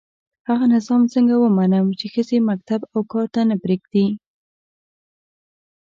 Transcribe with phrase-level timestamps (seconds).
[0.49, 4.05] هغه نظام څنګه ومنم چي ښځي مکتب او کار ته نه پزېږدي